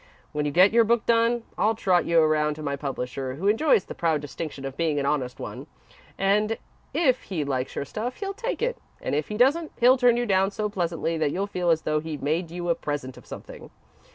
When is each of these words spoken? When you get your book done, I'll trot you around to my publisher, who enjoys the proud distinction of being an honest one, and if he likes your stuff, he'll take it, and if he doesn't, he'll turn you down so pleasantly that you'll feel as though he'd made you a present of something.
When 0.31 0.45
you 0.47 0.51
get 0.51 0.71
your 0.73 0.83
book 0.83 1.05
done, 1.05 1.43
I'll 1.59 1.75
trot 1.75 2.05
you 2.05 2.19
around 2.21 2.55
to 2.55 2.63
my 2.63 2.75
publisher, 2.75 3.35
who 3.35 3.47
enjoys 3.47 3.83
the 3.85 3.93
proud 3.93 4.19
distinction 4.19 4.65
of 4.65 4.75
being 4.75 4.99
an 4.99 5.05
honest 5.05 5.39
one, 5.39 5.67
and 6.17 6.57
if 6.91 7.25
he 7.25 7.43
likes 7.45 7.75
your 7.75 7.85
stuff, 7.85 8.15
he'll 8.15 8.33
take 8.33 8.63
it, 8.63 8.79
and 8.99 9.13
if 9.13 9.27
he 9.27 9.37
doesn't, 9.37 9.73
he'll 9.79 9.97
turn 9.97 10.17
you 10.17 10.25
down 10.25 10.49
so 10.49 10.69
pleasantly 10.69 11.19
that 11.19 11.29
you'll 11.31 11.45
feel 11.45 11.69
as 11.69 11.83
though 11.83 11.99
he'd 11.99 12.23
made 12.23 12.49
you 12.49 12.67
a 12.69 12.73
present 12.73 13.15
of 13.15 13.27
something. 13.27 13.69